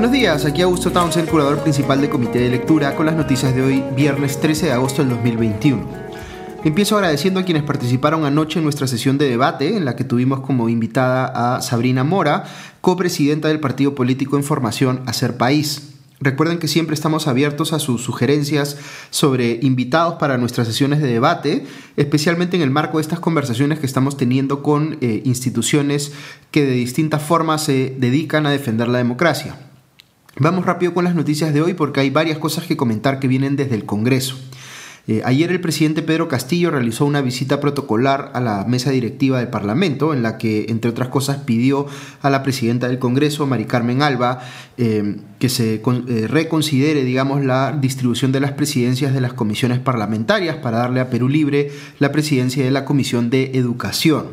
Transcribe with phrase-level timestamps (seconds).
[0.00, 3.60] Buenos días, aquí Augusto Townsend, curador principal del Comité de Lectura, con las noticias de
[3.60, 5.86] hoy, viernes 13 de agosto del 2021.
[6.64, 10.40] Empiezo agradeciendo a quienes participaron anoche en nuestra sesión de debate, en la que tuvimos
[10.40, 11.26] como invitada
[11.56, 12.44] a Sabrina Mora,
[12.80, 15.90] copresidenta del partido político en formación Hacer País.
[16.18, 18.78] Recuerden que siempre estamos abiertos a sus sugerencias
[19.10, 21.66] sobre invitados para nuestras sesiones de debate,
[21.98, 26.12] especialmente en el marco de estas conversaciones que estamos teniendo con eh, instituciones
[26.50, 29.58] que de distintas formas se dedican a defender la democracia.
[30.38, 33.56] Vamos rápido con las noticias de hoy porque hay varias cosas que comentar que vienen
[33.56, 34.36] desde el Congreso.
[35.08, 39.48] Eh, ayer el presidente Pedro Castillo realizó una visita protocolar a la mesa directiva del
[39.48, 41.86] Parlamento, en la que, entre otras cosas, pidió
[42.22, 44.40] a la presidenta del Congreso, Mari Carmen Alba,
[44.78, 50.56] eh, que se eh, reconsidere, digamos, la distribución de las presidencias de las comisiones parlamentarias
[50.56, 54.26] para darle a Perú Libre la presidencia de la Comisión de Educación.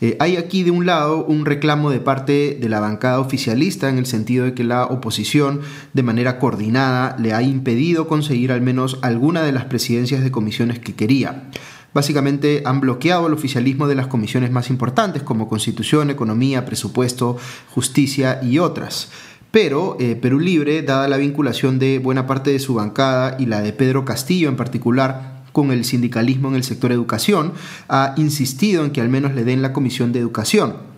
[0.00, 3.98] Eh, hay aquí de un lado un reclamo de parte de la bancada oficialista en
[3.98, 5.60] el sentido de que la oposición
[5.92, 10.78] de manera coordinada le ha impedido conseguir al menos alguna de las presidencias de comisiones
[10.78, 11.50] que quería.
[11.92, 17.36] Básicamente han bloqueado el oficialismo de las comisiones más importantes como Constitución, Economía, Presupuesto,
[17.68, 19.10] Justicia y otras.
[19.50, 23.60] Pero eh, Perú Libre, dada la vinculación de buena parte de su bancada y la
[23.60, 27.52] de Pedro Castillo en particular, con el sindicalismo en el sector educación,
[27.88, 30.89] ha insistido en que al menos le den la comisión de educación.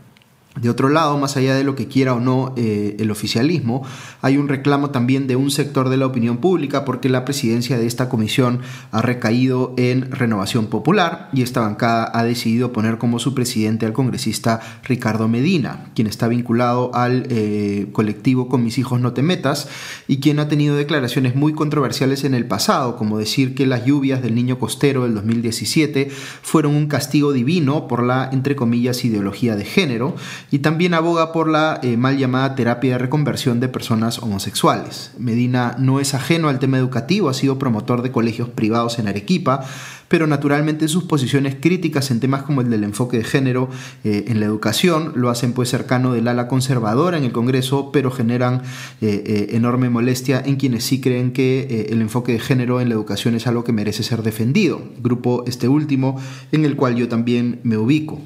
[0.61, 3.87] De otro lado, más allá de lo que quiera o no eh, el oficialismo,
[4.21, 7.87] hay un reclamo también de un sector de la opinión pública porque la presidencia de
[7.87, 13.33] esta comisión ha recaído en Renovación Popular y esta bancada ha decidido poner como su
[13.33, 19.15] presidente al congresista Ricardo Medina, quien está vinculado al eh, colectivo Con mis hijos no
[19.15, 19.69] te metas
[20.07, 24.23] y quien ha tenido declaraciones muy controversiales en el pasado, como decir que las lluvias
[24.23, 26.11] del niño costero del 2017
[26.43, 30.15] fueron un castigo divino por la, entre comillas, ideología de género
[30.53, 35.13] y también aboga por la eh, mal llamada terapia de reconversión de personas homosexuales.
[35.19, 39.65] Medina no es ajeno al tema educativo, ha sido promotor de colegios privados en Arequipa,
[40.09, 43.71] pero naturalmente sus posiciones críticas en temas como el del enfoque de género
[44.05, 48.11] eh, en la educación lo hacen pues cercano del ala conservadora en el Congreso, pero
[48.11, 48.61] generan
[49.01, 53.35] eh, enorme molestia en quienes sí creen que el enfoque de género en la educación
[53.35, 56.21] es algo que merece ser defendido, grupo este último
[56.53, 58.21] en el cual yo también me ubico.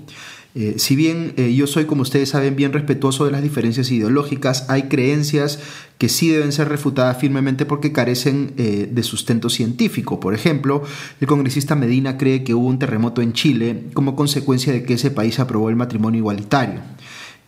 [0.58, 4.64] Eh, si bien eh, yo soy, como ustedes saben, bien respetuoso de las diferencias ideológicas,
[4.70, 5.58] hay creencias
[5.98, 10.18] que sí deben ser refutadas firmemente porque carecen eh, de sustento científico.
[10.18, 10.82] Por ejemplo,
[11.20, 15.10] el congresista Medina cree que hubo un terremoto en Chile como consecuencia de que ese
[15.10, 16.80] país aprobó el matrimonio igualitario.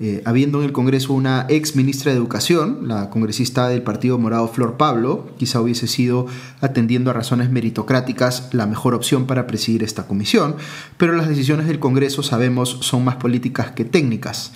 [0.01, 4.47] Eh, habiendo en el Congreso una ex ministra de Educación, la congresista del Partido Morado
[4.47, 6.27] Flor Pablo, quizá hubiese sido,
[6.61, 10.55] atendiendo a razones meritocráticas, la mejor opción para presidir esta comisión,
[10.99, 14.53] pero las decisiones del Congreso, sabemos, son más políticas que técnicas.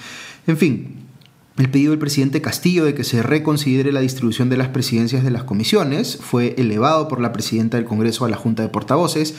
[0.47, 1.03] En fin,
[1.59, 5.31] el pedido del presidente Castillo de que se reconsidere la distribución de las presidencias de
[5.31, 9.35] las comisiones fue elevado por la presidenta del Congreso a la Junta de Portavoces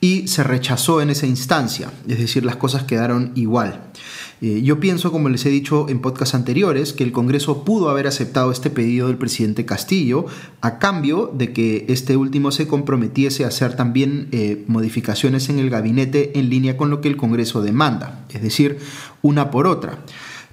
[0.00, 3.80] y se rechazó en esa instancia, es decir, las cosas quedaron igual.
[4.42, 8.06] Eh, yo pienso, como les he dicho en podcasts anteriores, que el Congreso pudo haber
[8.06, 10.26] aceptado este pedido del presidente Castillo
[10.60, 15.70] a cambio de que este último se comprometiese a hacer también eh, modificaciones en el
[15.70, 18.78] gabinete en línea con lo que el Congreso demanda, es decir,
[19.22, 20.00] una por otra.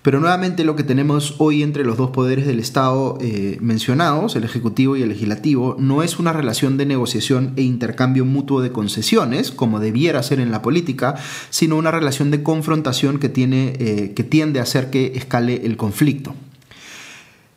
[0.04, 4.44] Pero nuevamente lo que tenemos hoy entre los dos poderes del Estado eh, mencionados, el
[4.44, 9.50] Ejecutivo y el Legislativo, no es una relación de negociación e intercambio mutuo de concesiones,
[9.52, 11.16] como debiera ser en la política,
[11.50, 15.78] sino una relación de confrontación que, tiene, eh, que tiende a hacer que escale el
[15.78, 16.36] conflicto.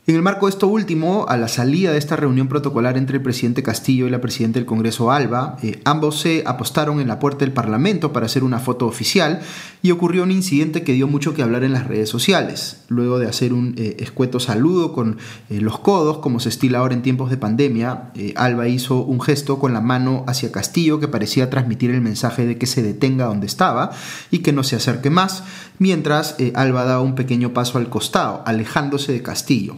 [0.08, 3.24] En el marco de esto último, a la salida de esta reunión protocolar entre el
[3.24, 7.40] presidente Castillo y la presidenta del Congreso Alba, eh, ambos se apostaron en la puerta
[7.44, 9.40] del Parlamento para hacer una foto oficial
[9.82, 12.82] y ocurrió un incidente que dio mucho que hablar en las redes sociales.
[12.86, 15.18] Luego de hacer un eh, escueto saludo con
[15.50, 19.58] eh, los codos, como se estila ahora en tiempos de pandemia, Alba hizo un gesto
[19.58, 23.48] con la mano hacia Castillo que parecía transmitir el mensaje de que se detenga donde
[23.48, 23.90] estaba
[24.30, 25.42] y que no se acerque más,
[25.80, 29.74] mientras Alba da un pequeño paso al costado, alejándose de Castillo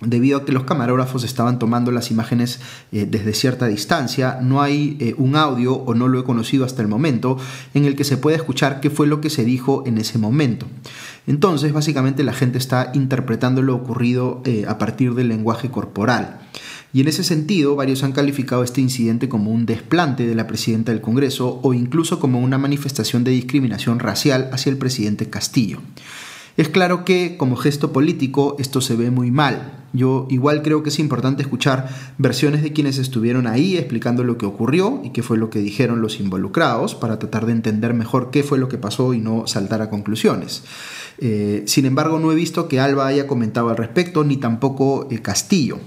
[0.00, 2.60] debido a que los camarógrafos estaban tomando las imágenes
[2.92, 6.82] eh, desde cierta distancia, no hay eh, un audio, o no lo he conocido hasta
[6.82, 7.36] el momento,
[7.74, 10.66] en el que se pueda escuchar qué fue lo que se dijo en ese momento.
[11.26, 16.38] Entonces, básicamente la gente está interpretando lo ocurrido eh, a partir del lenguaje corporal.
[16.92, 20.90] Y en ese sentido, varios han calificado este incidente como un desplante de la presidenta
[20.90, 25.80] del Congreso o incluso como una manifestación de discriminación racial hacia el presidente Castillo.
[26.58, 29.84] Es claro que como gesto político esto se ve muy mal.
[29.92, 31.88] Yo igual creo que es importante escuchar
[32.18, 36.02] versiones de quienes estuvieron ahí explicando lo que ocurrió y qué fue lo que dijeron
[36.02, 39.82] los involucrados para tratar de entender mejor qué fue lo que pasó y no saltar
[39.82, 40.64] a conclusiones.
[41.66, 45.78] sin embargo, no he visto que Alba haya comentado al respecto, ni tampoco Castillo.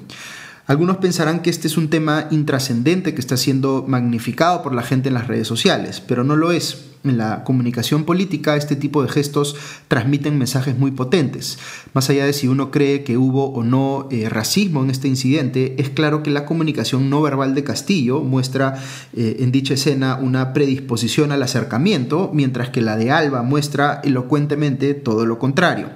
[0.68, 5.10] Algunos pensarán que este es un tema intrascendente que está siendo magnificado por la gente
[5.10, 6.91] en las redes sociales, pero no lo es.
[7.04, 9.56] En la comunicación política este tipo de gestos
[9.88, 11.58] transmiten mensajes muy potentes.
[11.94, 15.74] Más allá de si uno cree que hubo o no eh, racismo en este incidente,
[15.80, 18.76] es claro que la comunicación no verbal de Castillo muestra
[19.14, 24.94] eh, en dicha escena una predisposición al acercamiento, mientras que la de Alba muestra elocuentemente
[24.94, 25.90] todo lo contrario.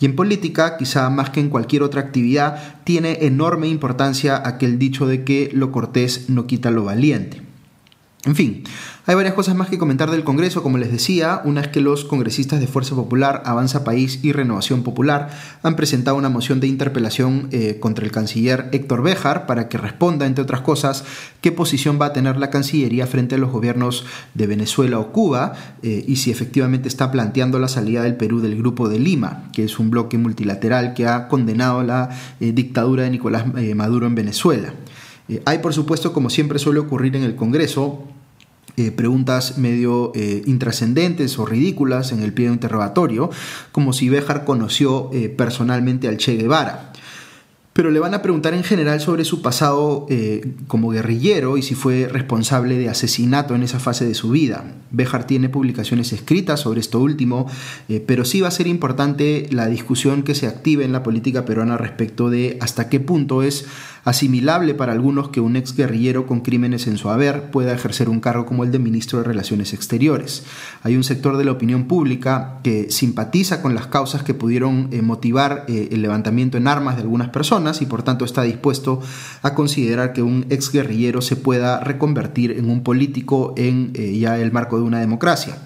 [0.00, 5.06] Y en política, quizá más que en cualquier otra actividad, tiene enorme importancia aquel dicho
[5.06, 7.47] de que lo cortés no quita lo valiente.
[8.28, 8.62] En fin,
[9.06, 11.40] hay varias cosas más que comentar del Congreso, como les decía.
[11.46, 15.30] Una es que los congresistas de Fuerza Popular, Avanza País y Renovación Popular
[15.62, 20.26] han presentado una moción de interpelación eh, contra el canciller Héctor Béjar para que responda,
[20.26, 21.04] entre otras cosas,
[21.40, 24.04] qué posición va a tener la Cancillería frente a los gobiernos
[24.34, 28.58] de Venezuela o Cuba eh, y si efectivamente está planteando la salida del Perú del
[28.58, 32.10] Grupo de Lima, que es un bloque multilateral que ha condenado la
[32.40, 34.74] eh, dictadura de Nicolás Maduro en Venezuela.
[35.46, 38.04] hay, por supuesto, como siempre suele ocurrir en el Congreso,
[38.78, 43.30] eh, preguntas medio eh, intrascendentes o ridículas en el pie de interrogatorio,
[43.72, 46.87] como si Béjar conoció eh, personalmente al Che Guevara
[47.78, 51.76] pero le van a preguntar en general sobre su pasado eh, como guerrillero y si
[51.76, 54.64] fue responsable de asesinato en esa fase de su vida.
[54.90, 57.46] Bejar tiene publicaciones escritas sobre esto último,
[57.88, 61.44] eh, pero sí va a ser importante la discusión que se active en la política
[61.44, 63.66] peruana respecto de hasta qué punto es
[64.08, 68.20] asimilable para algunos que un ex guerrillero con crímenes en su haber pueda ejercer un
[68.20, 70.44] cargo como el de ministro de Relaciones Exteriores.
[70.82, 75.02] Hay un sector de la opinión pública que simpatiza con las causas que pudieron eh,
[75.02, 79.00] motivar el levantamiento en armas de algunas personas, y por tanto está dispuesto
[79.42, 84.52] a considerar que un exguerrillero se pueda reconvertir en un político en eh, ya el
[84.52, 85.58] marco de una democracia.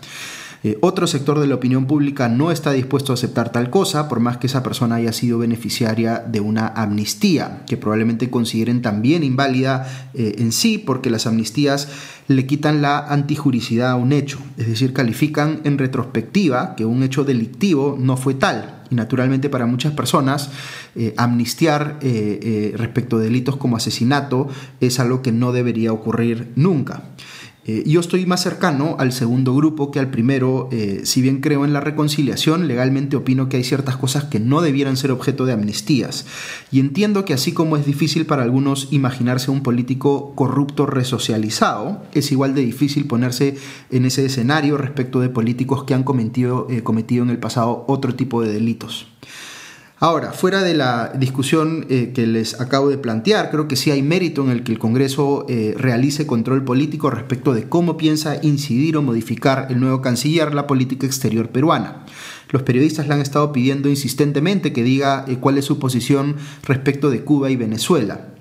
[0.65, 4.21] Eh, otro sector de la opinión pública no está dispuesto a aceptar tal cosa, por
[4.21, 10.11] más que esa persona haya sido beneficiaria de una amnistía, que probablemente consideren también inválida
[10.15, 11.89] eh, en sí, porque las amnistías
[12.29, 17.25] le quitan la antijuricidad a un hecho, es decir, califican en retrospectiva que un hecho
[17.25, 18.82] delictivo no fue tal.
[18.93, 20.51] Y naturalmente para muchas personas
[20.95, 21.99] eh, amnistiar
[22.77, 24.49] respecto de delitos como asesinato
[24.81, 27.05] es algo que no debería ocurrir nunca.
[27.65, 31.65] Eh, yo estoy más cercano al segundo grupo que al primero, eh, si bien creo
[31.65, 35.53] en la reconciliación, legalmente opino que hay ciertas cosas que no debieran ser objeto de
[35.53, 36.27] amnistías.
[36.73, 42.33] Y entiendo que así como es difícil para algunos imaginarse un político corrupto resocializado, es
[42.33, 43.57] igual de difícil ponerse
[43.91, 48.17] en ese escenario respecto de políticos que han cometido, eh, cometido en el pasado otro
[48.17, 49.07] tipo de delitos.
[50.03, 54.03] Ahora, fuera de la discusión eh, que les acabo de plantear, creo que sí hay
[54.03, 58.97] mérito en el que el Congreso eh, realice control político respecto de cómo piensa incidir
[58.97, 62.05] o modificar el nuevo canciller la política exterior peruana.
[62.51, 66.35] Los periodistas le han estado pidiendo insistentemente que diga eh, cuál es su posición
[66.65, 68.32] respecto de Cuba y Venezuela.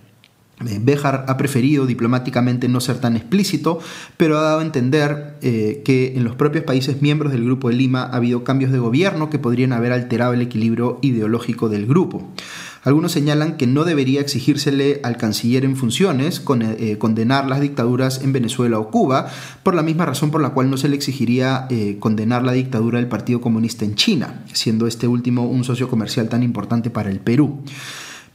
[0.68, 3.80] Eh, Béjar ha preferido diplomáticamente no ser tan explícito,
[4.18, 7.76] pero ha dado a entender eh, que en los propios países miembros del Grupo de
[7.76, 12.30] Lima ha habido cambios de gobierno que podrían haber alterado el equilibrio ideológico del grupo.
[12.84, 16.44] Algunos señalan que no debería exigírsele al canciller en funciones
[16.80, 19.28] eh, condenar las dictaduras en Venezuela o Cuba,
[19.62, 21.68] por la misma razón por la cual no se le exigiría
[22.00, 26.42] condenar la dictadura del Partido Comunista en China, siendo este último un socio comercial tan
[26.42, 27.62] importante para el Perú.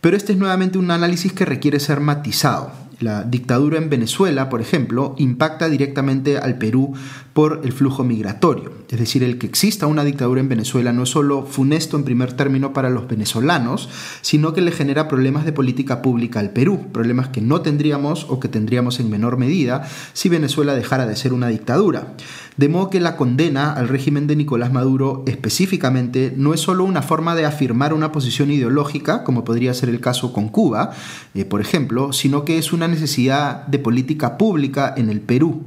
[0.07, 2.71] Pero este es nuevamente un análisis que requiere ser matizado.
[3.01, 6.95] La dictadura en Venezuela, por ejemplo, impacta directamente al Perú
[7.37, 8.73] por el flujo migratorio.
[8.89, 12.33] Es decir, el que exista una dictadura en Venezuela no es solo funesto en primer
[12.33, 13.91] término para los venezolanos,
[14.23, 18.41] sino que le genera problemas de política pública al Perú, problemas que no tendríamos o
[18.41, 22.15] que tendríamos en menor medida si Venezuela dejara de ser una dictadura.
[22.57, 27.03] De modo que la condena al régimen de Nicolás Maduro específicamente no es solo una
[27.03, 30.93] forma de afirmar una posición ideológica, como podría ser el caso con Cuba,
[31.35, 35.65] eh, por ejemplo, sino que es una necesidad de política pública en el Perú.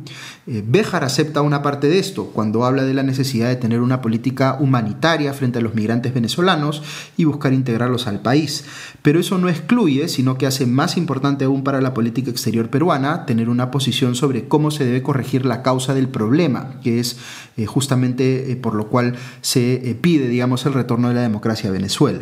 [0.51, 4.01] Eh, Béjar acepta una parte de esto cuando habla de la necesidad de tener una
[4.01, 6.81] política humanitaria frente a los migrantes venezolanos
[7.17, 8.65] y buscar integrarlos al país.
[9.03, 13.27] Pero eso no excluye, sino que hace más importante aún para la política exterior peruana
[13.27, 17.17] tener una posición sobre cómo se debe corregir la causa del problema, que es
[17.55, 21.73] eh, justamente eh, por lo cual se pide, digamos, el retorno de la democracia a
[21.73, 22.21] Venezuela.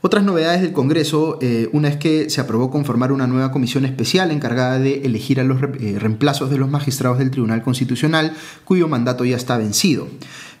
[0.00, 4.30] Otras novedades del Congreso, eh, una es que se aprobó conformar una nueva comisión especial
[4.30, 8.32] encargada de elegir a los eh, reemplazos de los magistrados del Tribunal Constitucional,
[8.64, 10.06] cuyo mandato ya está vencido.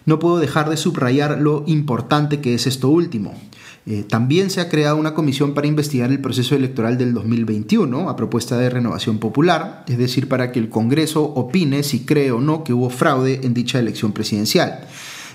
[0.06, 3.34] No puedo dejar de subrayar lo importante que es esto último.
[3.86, 8.16] Eh, también se ha creado una comisión para investigar el proceso electoral del 2021 a
[8.16, 12.64] propuesta de Renovación Popular, es decir, para que el Congreso opine si cree o no
[12.64, 14.80] que hubo fraude en dicha elección presidencial.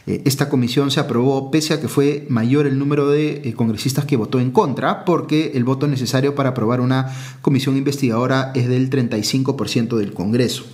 [0.06, 4.40] Esta comisión se aprobó pese a que fue mayor el número de congresistas que votó
[4.40, 10.14] en contra, porque el voto necesario para aprobar una comisión investigadora es del 35% del
[10.14, 10.66] Congreso.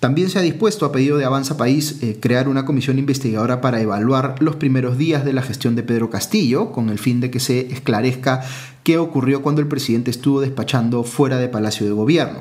[0.00, 3.82] También se ha dispuesto, a pedido de Avanza País, eh, crear una comisión investigadora para
[3.82, 7.38] evaluar los primeros días de la gestión de Pedro Castillo, con el fin de que
[7.38, 8.40] se esclarezca
[8.82, 12.40] qué ocurrió cuando el presidente estuvo despachando fuera de Palacio de Gobierno.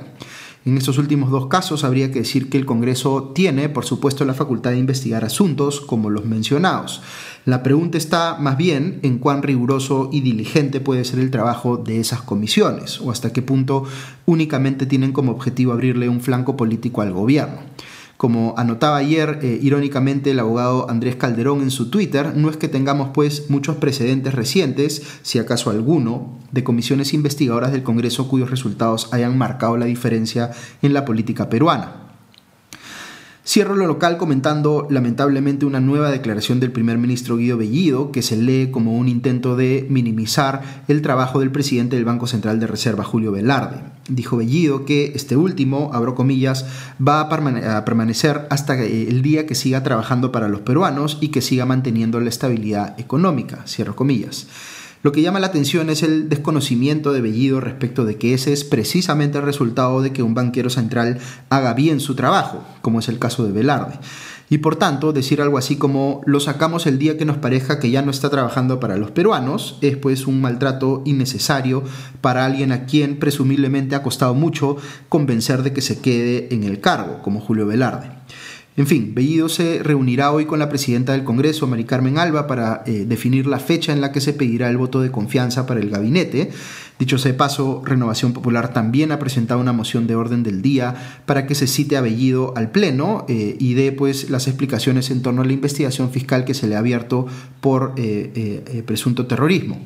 [0.65, 4.33] En estos últimos dos casos habría que decir que el Congreso tiene, por supuesto, la
[4.33, 7.01] facultad de investigar asuntos como los mencionados.
[7.45, 12.01] La pregunta está más bien en cuán riguroso y diligente puede ser el trabajo de
[12.01, 13.85] esas comisiones o hasta qué punto
[14.25, 17.59] únicamente tienen como objetivo abrirle un flanco político al gobierno.
[18.19, 22.67] Como anotaba ayer, eh, irónicamente, el abogado Andrés Calderón en su Twitter, no es que
[22.67, 29.07] tengamos pues muchos precedentes recientes, si acaso alguno, de comisiones investigadoras del Congreso cuyos resultados
[29.13, 32.08] hayan marcado la diferencia en la política peruana.
[33.49, 38.37] Cierro lo local comentando lamentablemente una nueva declaración del primer ministro Guido Bellido que se
[38.37, 43.03] lee como un intento de minimizar el trabajo del presidente del Banco Central de Reserva,
[43.03, 43.81] Julio Velarde.
[44.07, 46.67] Dijo Bellido que este último, abro comillas,
[47.01, 51.65] va a, permanecer hasta el día que siga trabajando para los peruanos y que siga
[51.65, 54.45] manteniendo la estabilidad económica, cierro comillas.
[55.01, 58.65] Lo que llama la atención es el desconocimiento de Bellido respecto de que ese es
[58.65, 63.17] precisamente el resultado de que un banquero central haga bien su trabajo, como es el
[63.17, 63.97] caso de Velarde.
[64.49, 67.91] Y por tanto, decir algo así como lo sacamos el día que nos parezca que
[67.91, 71.81] ya no está trabajando para los peruanos es pues un maltrato innecesario
[72.19, 74.75] para alguien a quien presumiblemente ha costado mucho
[75.07, 78.18] convencer de que se quede en el cargo, como Julio Velarde.
[78.79, 82.81] En fin, Bellido se reunirá hoy con la presidenta del Congreso, Mari Carmen Alba, para
[82.85, 85.89] eh, definir la fecha en la que se pedirá el voto de confianza para el
[85.89, 86.49] gabinete.
[86.97, 90.95] Dicho sea de paso, Renovación Popular también ha presentado una moción de orden del día
[91.25, 95.23] para que se cite a Bellido al Pleno eh, y dé pues, las explicaciones en
[95.23, 97.27] torno a la investigación fiscal que se le ha abierto
[97.59, 99.77] por eh, presunto terrorismo.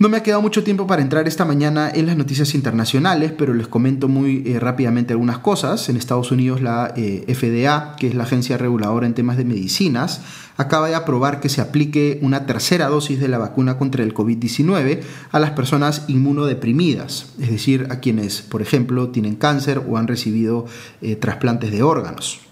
[0.00, 3.52] No me ha quedado mucho tiempo para entrar esta mañana en las noticias internacionales, pero
[3.52, 5.88] les comento muy eh, rápidamente algunas cosas.
[5.88, 10.20] En Estados Unidos la eh, FDA, que es la agencia reguladora en temas de medicinas,
[10.56, 15.00] acaba de aprobar que se aplique una tercera dosis de la vacuna contra el COVID-19
[15.32, 20.66] a las personas inmunodeprimidas, es decir, a quienes, por ejemplo, tienen cáncer o han recibido
[21.02, 22.47] eh, trasplantes de órganos.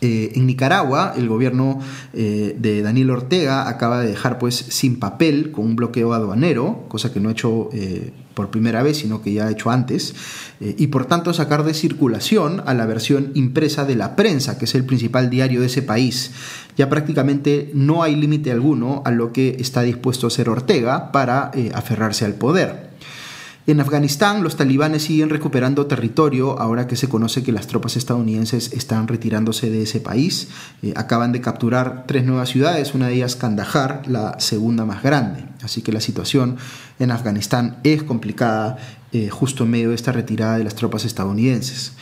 [0.00, 1.80] Eh, en Nicaragua, el gobierno
[2.12, 7.12] eh, de Daniel Ortega acaba de dejar pues sin papel con un bloqueo aduanero, cosa
[7.12, 10.14] que no ha hecho eh, por primera vez, sino que ya ha hecho antes,
[10.60, 14.76] y por tanto sacar de circulación a la versión impresa de la prensa, que es
[14.76, 16.30] el principal diario de ese país.
[16.76, 21.50] Ya prácticamente no hay límite alguno a lo que está dispuesto a hacer Ortega para
[21.74, 22.87] aferrarse al poder.
[23.68, 28.72] En Afganistán, los talibanes siguen recuperando territorio ahora que se conoce que las tropas estadounidenses
[28.72, 30.48] están retirándose de ese país.
[30.80, 35.44] Eh, acaban de capturar tres nuevas ciudades, una de ellas Kandahar, la segunda más grande.
[35.62, 36.56] Así que la situación
[36.98, 38.78] en Afganistán es complicada
[39.12, 41.92] eh, justo en medio de esta retirada de las tropas estadounidenses.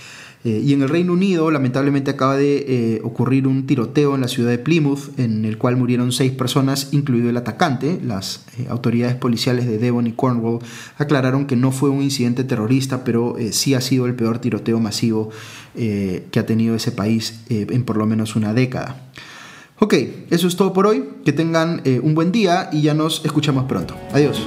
[0.47, 4.29] Eh, y en el Reino Unido, lamentablemente, acaba de eh, ocurrir un tiroteo en la
[4.29, 7.99] ciudad de Plymouth, en el cual murieron seis personas, incluido el atacante.
[8.01, 10.61] Las eh, autoridades policiales de Devon y Cornwall
[10.99, 15.31] aclararon que no fue un incidente terrorista, pero sí ha sido el peor tiroteo masivo
[15.75, 19.11] que ha tenido ese país en por lo menos una década.
[19.79, 19.95] Ok,
[20.31, 21.05] eso es todo por hoy.
[21.25, 23.97] Que tengan un buen día y ya nos escuchamos pronto.
[24.13, 24.43] Adiós.